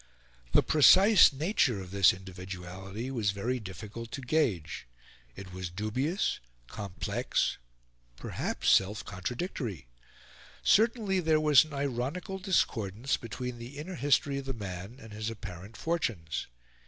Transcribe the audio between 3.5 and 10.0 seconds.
difficult to gauge: it was dubious, complex, perhaps self contradictory.